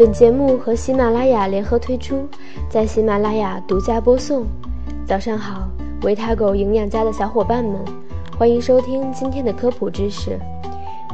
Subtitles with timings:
[0.00, 2.26] 本节目和喜马拉雅联合推出，
[2.70, 4.46] 在喜马拉雅独家播送。
[5.06, 5.68] 早上好，
[6.04, 7.74] 维他狗营养家的小伙伴们，
[8.38, 10.38] 欢迎收听今天的科普知识。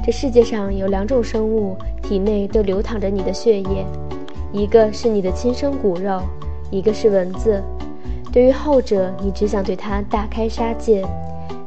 [0.04, 3.84] 这世界上有两种生物，体内都流淌着你的血液，
[4.52, 6.22] 一个是你的亲生骨肉，
[6.70, 7.60] 一个是蚊子。
[8.32, 11.04] 对于后者，你只想对它大开杀戒。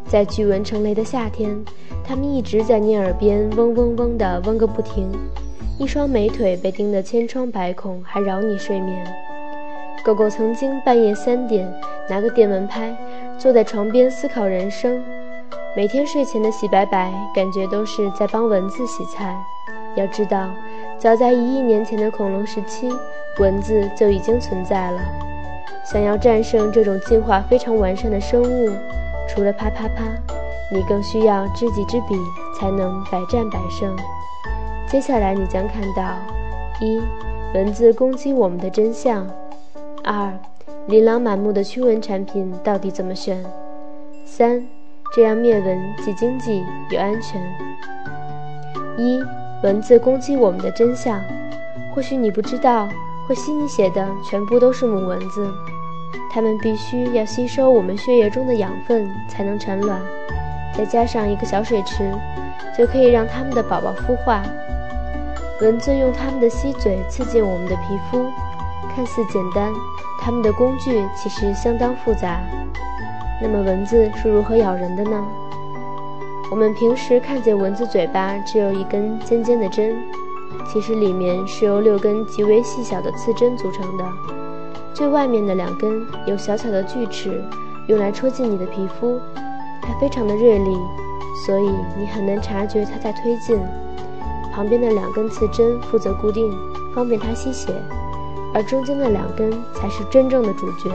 [0.08, 1.54] 在巨蚊成雷的夏天，
[2.02, 5.12] 它们一直在你耳边嗡嗡嗡地嗡个不停。
[5.80, 9.02] 一双美腿被钉得千疮百孔，还扰你睡眠。
[10.04, 11.66] 狗狗曾经半夜三点
[12.10, 12.94] 拿个电蚊拍，
[13.38, 15.02] 坐在床边思考人生。
[15.78, 19.34] 每天睡前的洗白白，感觉都是在帮蚊子洗菜。
[19.96, 20.50] 要知道，
[20.98, 22.90] 早在一亿年前的恐龙时期，
[23.40, 25.00] 蚊子就已经存在了。
[25.86, 28.70] 想要战胜这种进化非常完善的生物，
[29.30, 30.04] 除了啪啪啪，
[30.74, 32.18] 你更需要知己知彼，
[32.60, 33.96] 才能百战百胜。
[34.90, 36.18] 接下来你将看到：
[36.82, 37.00] 一、
[37.54, 39.24] 蚊子攻击我们的真相；
[40.04, 40.34] 二、
[40.88, 43.38] 琳琅满目的驱蚊产品到底怎么选；
[44.26, 44.66] 三、
[45.16, 47.40] 这样灭蚊既经济又安全。
[48.98, 49.22] 一、
[49.62, 51.22] 蚊子攻击我们的真相。
[51.94, 52.90] 或许你不知道，
[53.28, 55.48] 会吸你血的全部都是母蚊子，
[56.32, 60.02] 它们必须要吸收我们血液中的养分才能产卵，
[60.76, 62.12] 再加上一个小水池，
[62.76, 64.42] 就可以让它们的宝宝孵化。
[65.62, 68.26] 蚊子用它们的吸嘴刺进我们的皮肤，
[68.96, 69.74] 看似简单，
[70.22, 72.40] 它们的工具其实相当复杂。
[73.42, 75.22] 那么蚊子是如何咬人的呢？
[76.50, 80.02] 我们平时看见蚊子嘴巴只有一根尖尖的针，
[80.72, 84.06] 其实里面是由六根极为细小的刺针组成的。
[84.94, 87.44] 最外面的两根有小巧的锯齿，
[87.88, 89.20] 用来戳进你的皮肤，
[89.82, 90.78] 它非常的锐利，
[91.46, 93.60] 所以你很难察觉它在推进。
[94.60, 96.52] 旁边的两根刺针负责固定，
[96.94, 97.74] 方便它吸血，
[98.54, 100.92] 而中间的两根才是真正的主角。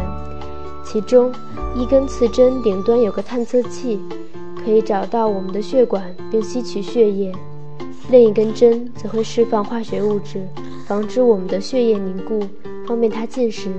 [0.85, 1.33] 其中
[1.75, 3.99] 一根刺针顶端有个探测器，
[4.63, 7.33] 可以找到我们的血管并吸取血液；
[8.11, 10.47] 另一根针则会释放化学物质，
[10.87, 12.47] 防止我们的血液凝固，
[12.87, 13.71] 方便它进食。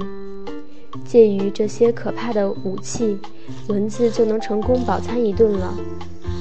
[1.03, 3.19] 介于这些可怕的武器，
[3.67, 5.71] 蚊子就能成功饱餐一顿了。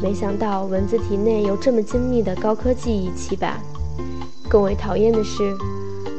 [0.04, 3.58] 没想到蚊子体内有这么精密的高科技仪器吧？
[4.50, 5.56] 更为讨厌的是，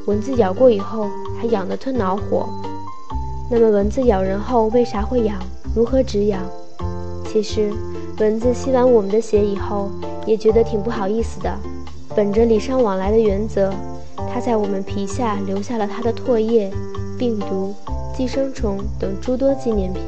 [0.08, 1.08] 蚊子咬过以后
[1.40, 2.50] 还痒得吞恼火。
[3.48, 5.38] 那么蚊子咬人后为啥会痒？
[5.76, 6.42] 如何止痒？
[7.28, 7.72] 其实，
[8.18, 9.92] 蚊子吸完我们的血以后，
[10.26, 11.56] 也觉得挺不好意思的。
[12.16, 13.72] 本着礼尚往来的原则，
[14.34, 16.72] 它在我们皮下留下了它的唾液、
[17.20, 17.76] 病毒、
[18.18, 20.02] 寄生虫等诸多纪念品。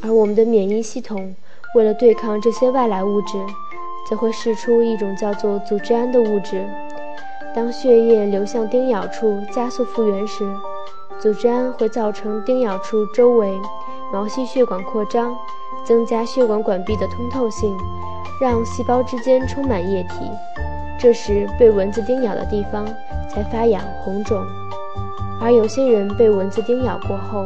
[0.00, 1.34] 而我们的免疫系统。
[1.74, 3.44] 为了对抗这些外来物质，
[4.08, 6.64] 则会释出一种叫做组织胺的物质。
[7.54, 10.44] 当血液流向叮咬处加速复原时，
[11.20, 13.58] 组织胺会造成叮咬处周围
[14.12, 15.36] 毛细血管扩张，
[15.84, 17.76] 增加血管管壁的通透性，
[18.40, 20.30] 让细胞之间充满液体。
[20.98, 22.86] 这时被蚊子叮咬的地方
[23.28, 24.40] 才发痒红肿。
[25.40, 27.44] 而有些人被蚊子叮咬过后，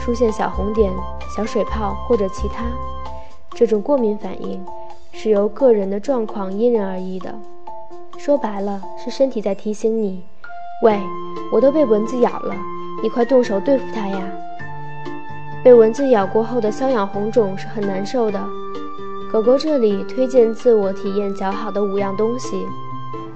[0.00, 0.92] 出现小红点、
[1.34, 2.64] 小水泡或者其他。
[3.54, 4.64] 这种过敏反应
[5.12, 7.34] 是由个人的状况因人而异的，
[8.18, 10.24] 说白了是身体在提醒你：
[10.82, 10.98] 喂，
[11.52, 12.54] 我都被蚊子咬了，
[13.02, 14.18] 你快动手对付它呀！
[15.62, 18.42] 被蚊子咬过后的瘙痒红肿是很难受的。
[19.30, 22.66] 狗狗这里推荐自我体验较好的五样东西：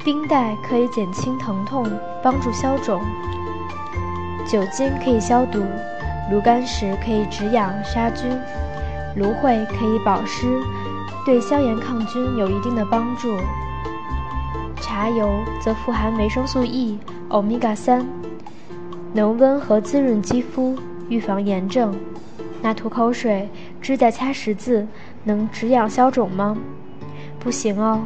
[0.03, 1.87] 冰袋可以减轻疼痛，
[2.23, 2.99] 帮助消肿；
[4.51, 5.61] 酒精可以消毒；
[6.33, 8.31] 炉甘石可以止痒杀菌。
[9.17, 10.61] 芦荟可以保湿，
[11.25, 13.37] 对消炎抗菌有一定的帮助。
[14.81, 18.07] 茶油则富含维生素 E、欧米伽三，
[19.15, 20.77] 能温和滋润肌肤，
[21.09, 21.95] 预防炎症。
[22.63, 23.49] 那吐口水、
[23.81, 24.87] 指甲掐十字，
[25.25, 26.57] 能止痒消肿吗？
[27.39, 28.05] 不行哦，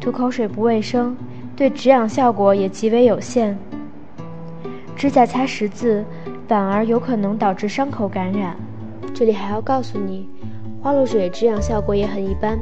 [0.00, 1.16] 吐口水不卫生，
[1.54, 3.58] 对止痒效果也极为有限。
[4.96, 6.04] 指甲掐十字，
[6.48, 8.56] 反而有可能导致伤口感染。
[9.14, 10.28] 这里还要告诉你。
[10.86, 12.56] 花露水止痒效果也很一般，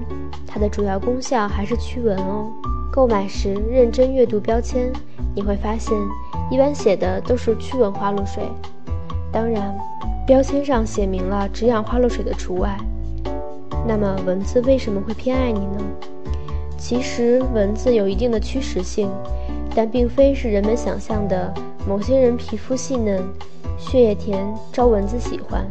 [0.46, 2.50] 它的主要功效还是驱蚊哦。
[2.90, 4.90] 购买时认真阅读标签，
[5.34, 5.92] 你会发现
[6.50, 8.42] 一般写的都是驱蚊花露水。
[9.30, 9.76] 当然，
[10.26, 12.74] 标签上写明了止痒花露水的除外。
[13.86, 15.84] 那么蚊子为什么会偏爱你呢？
[16.78, 19.10] 其实蚊子有一定的驱食性，
[19.74, 21.52] 但并非是人们想象的
[21.86, 23.22] 某些人皮肤细嫩、
[23.76, 24.42] 血液甜
[24.72, 25.68] 招蚊子喜欢。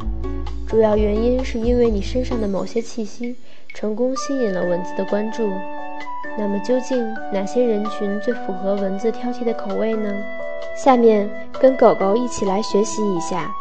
[0.74, 3.36] 主要原因是因为你身上的某些气息
[3.76, 5.48] 成功吸引了蚊子的关注。
[6.36, 10.12] 那么究竟哪些人群最符合蚊子挑剔的口味呢？
[10.76, 11.30] 下面
[11.60, 13.52] 跟狗狗一起来学习一下。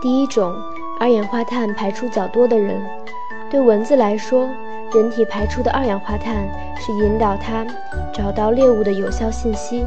[0.00, 0.50] 第一种，
[0.98, 2.80] 二氧化碳排出较多的人。
[3.50, 4.48] 对蚊子来说，
[4.94, 6.48] 人体排出的二氧化碳
[6.80, 7.66] 是引导它
[8.14, 9.84] 找到猎物的有效信息，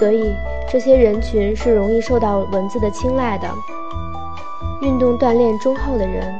[0.00, 0.34] 所以
[0.68, 3.48] 这些人群是容易受到蚊子的青睐的。
[4.82, 6.34] 运动锻炼中后的人，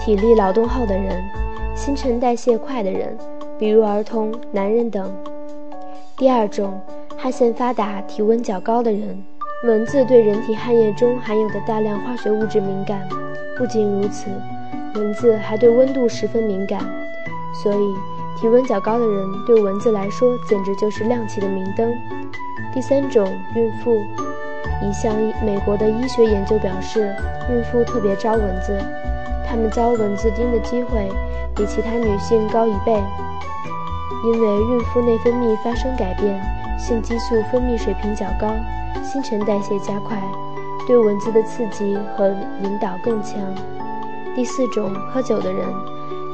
[0.00, 1.22] 体力劳动后的人，
[1.76, 3.16] 新陈代谢快的人，
[3.60, 5.08] 比如儿童、男人等。
[6.16, 6.80] 第二种，
[7.16, 9.24] 汗腺发达、体温较高的人，
[9.64, 13.08] 蚊子对人体汗液中含有的大量化学物质敏感。
[13.56, 14.30] 不仅如此。
[14.96, 16.80] 蚊子还对温度十分敏感，
[17.62, 17.94] 所以
[18.36, 21.94] 体温较高的人对蚊子来说简直就是亮起的明灯。
[22.74, 23.24] 第三种，
[23.54, 23.96] 孕妇。
[24.82, 25.14] 一项
[25.44, 27.14] 美国的医学研究表示，
[27.50, 28.76] 孕妇特别招蚊子，
[29.48, 31.08] 她们遭蚊子叮的机会
[31.54, 32.92] 比其他女性高一倍，
[34.24, 36.40] 因为孕妇内分泌发生改变，
[36.78, 38.54] 性激素分泌水平较高，
[39.02, 40.22] 新陈代谢加快，
[40.86, 42.28] 对蚊子的刺激和
[42.62, 43.40] 引导更强。
[44.34, 45.66] 第四种，喝酒的人，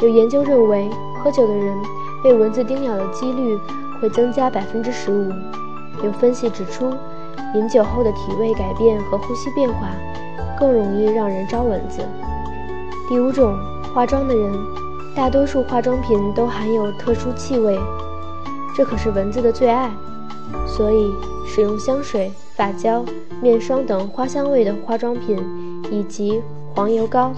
[0.00, 0.91] 有研究认为，
[1.23, 1.77] 喝酒的人
[2.25, 3.56] 被蚊子叮咬的几率
[4.00, 5.31] 会增加百分之十五。
[6.03, 6.93] 有分析指出，
[7.54, 9.90] 饮酒后的体味改变和呼吸变化
[10.58, 12.02] 更容易让人招蚊子。
[13.08, 13.54] 第五种，
[13.94, 14.52] 化妆的人，
[15.14, 17.78] 大多数化妆品都含有特殊气味，
[18.76, 19.90] 这可是蚊子的最爱，
[20.66, 21.12] 所以
[21.46, 23.04] 使用香水、发胶、
[23.40, 25.38] 面霜等花香味的化妆品
[25.90, 26.40] 以及
[26.75, 27.32] 黄油膏。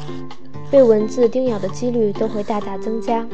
[0.71, 3.25] 被蚊子叮咬的几率都会大大增加，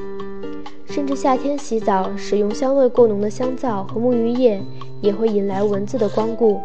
[0.87, 4.63] 甚至夏天洗澡使用香味过浓的香皂和沐浴液，
[5.01, 6.61] 也会引来蚊子的光顾。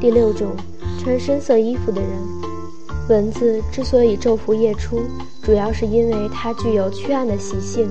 [0.00, 0.48] 第六种，
[1.02, 2.10] 穿深色衣服的人，
[3.08, 5.00] 蚊子之所以昼伏夜出，
[5.42, 7.88] 主要是因为它具有驱暗的习性。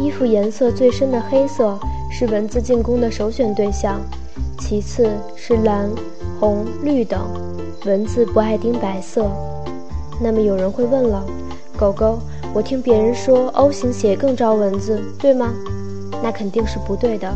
[0.00, 1.78] 衣服颜色最深的黑色
[2.10, 4.00] 是蚊子进攻的首选对象，
[4.58, 5.90] 其次是蓝、
[6.38, 7.20] 红、绿等。
[7.84, 9.30] 蚊子不爱叮白色。
[10.20, 11.24] 那么有人会问了，
[11.76, 12.18] 狗狗，
[12.52, 15.52] 我听别人说 O 型血更招蚊子，对吗？
[16.22, 17.32] 那肯定是不对的。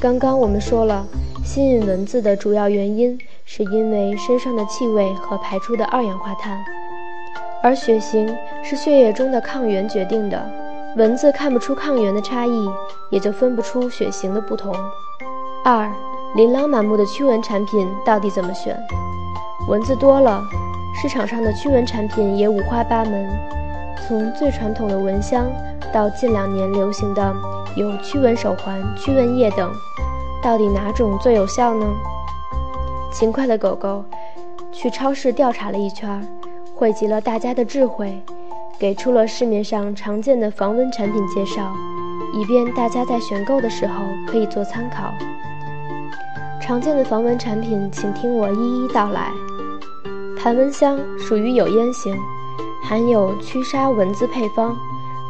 [0.00, 1.04] 刚刚我们说了，
[1.42, 6.56] 吸引蚊子的主要原因是因为身上的气味和排出的二氧化碳，
[7.64, 10.40] 而血型是血液中的抗原决定的。
[10.96, 12.70] 蚊子看不出抗原的差异，
[13.10, 14.72] 也就分不出血型的不同。
[15.64, 15.92] 二，
[16.36, 18.80] 琳琅满目的驱蚊产品到底怎么选？
[19.68, 20.40] 蚊子多了。
[21.02, 23.28] 市场上的驱蚊产品也五花八门，
[24.06, 25.50] 从最传统的蚊香
[25.92, 27.34] 到近两年流行的
[27.78, 29.72] 有驱蚊手环、驱蚊液等，
[30.42, 31.86] 到底哪种最有效呢？
[33.12, 34.04] 勤快的狗狗
[34.72, 36.20] 去超市调查了一圈，
[36.74, 38.20] 汇集了大家的智慧，
[38.80, 41.72] 给出了市面上常见的防蚊产品介绍，
[42.34, 45.14] 以便大家在选购的时候可以做参考。
[46.60, 49.30] 常见的防蚊产品，请听我一一道来。
[50.36, 52.16] 盘蚊香属于有烟型，
[52.82, 54.76] 含有驱杀蚊子配方，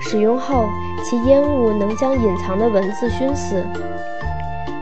[0.01, 0.69] 使用后
[1.05, 3.65] 其烟雾能将隐藏的蚊子熏死。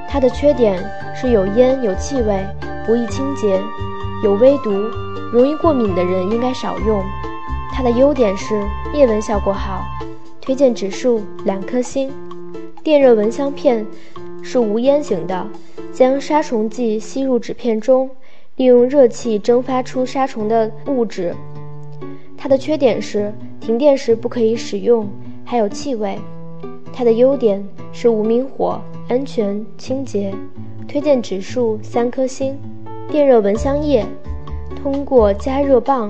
[0.09, 0.79] 它的缺点
[1.15, 2.45] 是有烟有气味，
[2.87, 3.61] 不易清洁，
[4.23, 4.71] 有微毒，
[5.33, 7.03] 容易过敏的人应该少用。
[7.73, 9.85] 它的优点是灭蚊效果好，
[10.41, 12.11] 推荐指数两颗星。
[12.83, 13.85] 电热蚊香片
[14.43, 15.47] 是无烟型的，
[15.93, 18.09] 将杀虫剂吸入纸片中。
[18.57, 21.37] 利用热气蒸发出杀虫的物质，
[22.39, 23.31] 它的缺点是
[23.67, 25.09] 停电时不可以使用，
[25.45, 26.17] 还有气味。
[26.93, 30.33] 它的优点是无明火、安全、清洁，
[30.87, 32.57] 推荐指数三颗星。
[33.11, 34.07] 电热蚊香液
[34.81, 36.09] 通过加热棒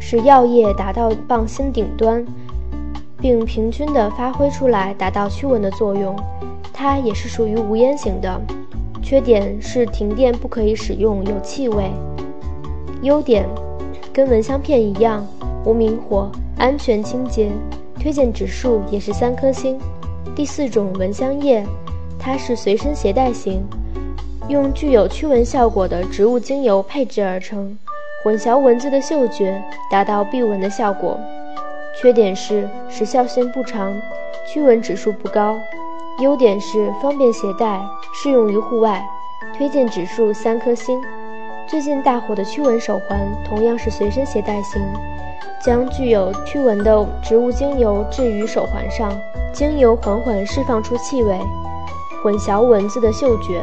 [0.00, 2.26] 使药液达到棒芯顶端，
[3.20, 6.16] 并平均的发挥出来，达到驱蚊的作用。
[6.72, 8.40] 它也是属于无烟型的。
[9.00, 11.88] 缺点是停电不可以使用，有气味。
[13.02, 13.48] 优点
[14.12, 15.24] 跟蚊香片一样，
[15.64, 17.50] 无明火，安全清洁。
[17.98, 19.78] 推荐指数也是三颗星。
[20.34, 21.64] 第四种蚊香液，
[22.18, 23.64] 它是随身携带型，
[24.48, 27.76] 用具有驱蚊效果的植物精油配制而成，
[28.22, 29.60] 混淆蚊子的嗅觉，
[29.90, 31.18] 达到避蚊的效果。
[31.98, 33.94] 缺点是时效性不长，
[34.46, 35.56] 驱蚊指数不高。
[36.20, 37.80] 优点是方便携带，
[38.14, 39.04] 适用于户外，
[39.56, 41.00] 推荐指数三颗星。
[41.66, 44.80] 最近大火的驱蚊手环同样是随身携带型，
[45.60, 49.12] 将具有驱蚊的植物精油置于手环上，
[49.52, 51.38] 精油缓缓释放出气味，
[52.22, 53.62] 混淆蚊子的嗅觉，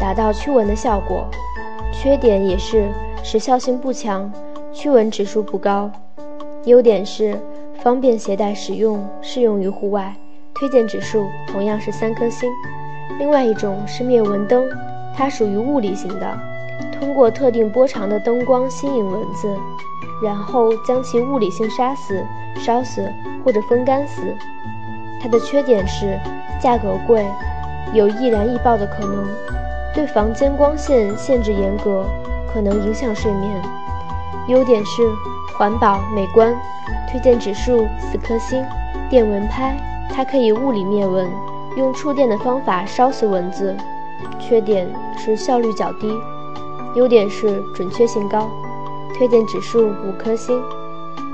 [0.00, 1.26] 达到驱蚊的效果。
[1.92, 2.88] 缺点也是
[3.22, 4.30] 时效性不强，
[4.72, 5.90] 驱蚊指数不高。
[6.64, 7.38] 优点是
[7.82, 10.14] 方便携带使用，适用于户外。
[10.54, 12.48] 推荐指数同样是三颗星。
[13.18, 14.64] 另外一种是灭蚊灯，
[15.16, 16.38] 它属于物理型的，
[16.98, 19.48] 通过特定波长的灯光吸引蚊子，
[20.22, 22.24] 然后将其物理性杀死、
[22.56, 23.12] 烧死
[23.44, 24.22] 或者风干死。
[25.20, 26.18] 它的缺点是
[26.60, 27.26] 价格贵，
[27.92, 29.26] 有易燃易爆的可能，
[29.94, 32.04] 对房间光线限制严格，
[32.52, 33.62] 可能影响睡眠。
[34.48, 35.02] 优点是
[35.56, 36.54] 环保美观，
[37.10, 38.64] 推荐指数四颗星。
[39.08, 39.76] 电蚊拍，
[40.08, 41.30] 它可以物理灭蚊。
[41.76, 43.76] 用触电的方法烧死蚊子，
[44.38, 46.12] 缺点是效率较低，
[46.96, 48.50] 优点是准确性高，
[49.16, 50.62] 推荐指数五颗星。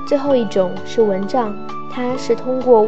[0.05, 1.55] 最后一种是蚊帐，
[1.91, 2.87] 它是通过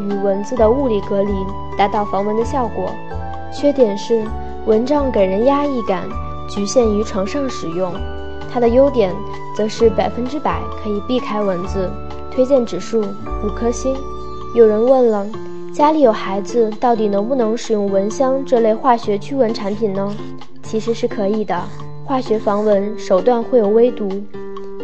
[0.00, 1.32] 与蚊子的物理隔离
[1.78, 2.90] 达到防蚊的效果，
[3.52, 4.24] 缺点是
[4.66, 6.08] 蚊帐给人压抑感，
[6.48, 7.92] 局限于床上使用。
[8.52, 9.14] 它的优点
[9.56, 11.90] 则是百分之百可以避开蚊子，
[12.30, 13.94] 推荐指数五颗星。
[14.54, 15.26] 有人问了。
[15.72, 20.16] 家里有孩子，到底能不能使用蚊香这类化学驱蚊产品呢？
[20.62, 21.54] 其实是可以的。
[22.06, 24.08] 化学防蚊手段会有微毒，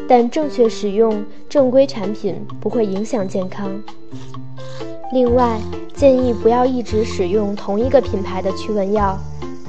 [0.09, 3.71] 但正确使用正规产品不会影响健康。
[5.13, 5.57] 另外，
[5.95, 9.17] 建议不要一直使用同一个品牌的驱蚊药，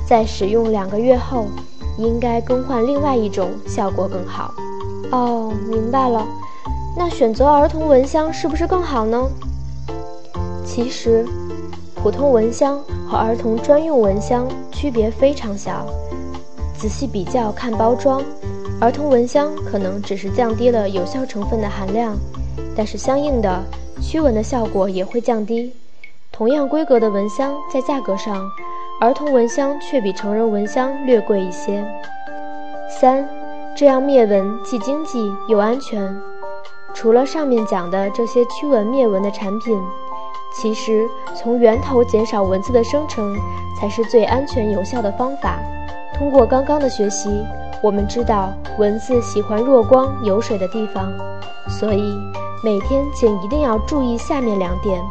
[0.08, 1.46] 在使用两个月后，
[2.00, 4.52] 应该更换另外一种，效果更好。
[5.12, 6.26] 哦，明白了。
[6.98, 9.30] 那选择儿童蚊香是不是更好呢？
[10.66, 11.24] 其实，
[11.94, 15.86] 普通蚊香和儿童专用蚊香区别非常小。
[16.84, 18.22] 仔细比较看包装，
[18.82, 22.14] 儿童蚊香可能只是降低了有效成分的含量，
[22.76, 23.64] 但是相应的
[24.02, 25.72] 驱蚊的效果也会降低。
[26.30, 28.36] 同样规格的蚊香，在价格上，
[29.00, 31.86] 儿童蚊香却比成人蚊香略贵一些。
[33.00, 33.26] 三，
[33.78, 36.14] 这样灭蚊既经济又安全。
[36.94, 39.82] 除了上面讲的这些驱蚊灭蚊的产品。
[40.54, 43.38] 其实，从源头减少蚊子的生成，
[43.80, 45.58] 才是最安全有效的方法。
[46.16, 47.30] 通过刚刚的学习，
[47.82, 51.12] 我们知道蚊子喜欢弱光、有水的地方，
[51.68, 52.16] 所以
[52.64, 55.02] 每天请一定要注意下面两点：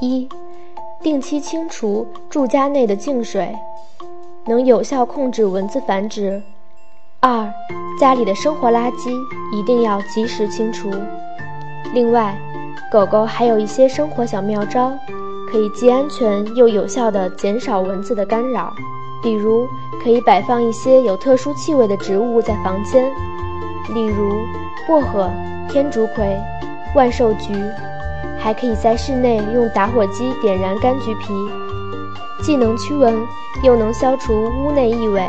[0.00, 0.28] 一、
[1.00, 3.56] 定期清除住家内的净水，
[4.46, 6.42] 能有效控制蚊子繁殖；
[7.20, 7.50] 二、
[7.98, 9.10] 家里的生活垃圾
[9.52, 10.90] 一定要及时清除。
[11.94, 12.36] 另外，
[12.90, 14.92] 狗狗还有一些生活小妙招，
[15.50, 18.72] 可以既安全又有效地减少蚊子的干扰。
[19.24, 19.66] 比如，
[20.02, 23.10] 可以摆放一些有特殊气味的植物在房间，
[23.94, 24.38] 例如
[24.86, 25.30] 薄荷、
[25.68, 26.38] 天竺葵、
[26.94, 27.54] 万寿菊。
[28.38, 31.32] 还可以在室内用打火机点燃柑橘皮，
[32.42, 33.14] 既能驱蚊，
[33.62, 35.26] 又能消除屋内异味。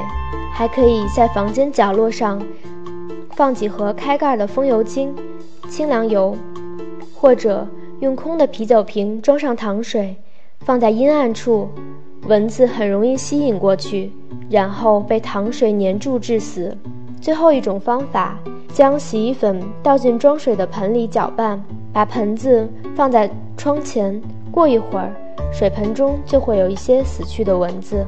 [0.53, 2.41] 还可以在房间角落上
[3.31, 5.15] 放几盒开盖的风油精、
[5.69, 6.35] 清凉油。
[7.13, 7.65] 或者
[8.01, 10.17] 用空的啤酒瓶装上糖水，
[10.59, 11.69] 放在阴暗处，
[12.27, 14.11] 蚊子很容易吸引过去，
[14.49, 16.75] 然后被糖水粘住致死。
[17.21, 18.37] 最后一种方法，
[18.73, 21.63] 将洗衣粉倒进装水的盆里搅拌，
[21.93, 25.11] 把盆子放在窗前，过一会儿，
[25.53, 28.05] 水盆中就会有一些死去的蚊子。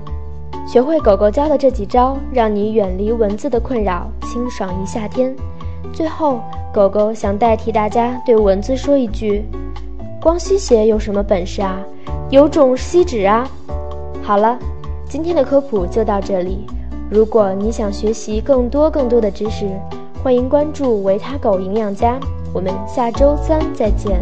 [0.67, 5.35] 学会狗狗教的这几招，让你远离蚊子的困扰，清爽一夏天。
[5.93, 6.39] 最后。
[6.73, 9.43] 狗狗想代替大家对蚊子说一句
[10.21, 11.83] ：“光吸血有什么本事啊？
[12.29, 13.49] 有种吸纸啊！”
[14.27, 14.59] 好了，
[15.07, 16.65] 今天的科普就到这里。
[17.09, 19.69] 如果你想学习更多更多的知识，
[20.21, 22.19] 欢迎关注维他狗营养家。
[22.53, 24.19] 我们下周三再见。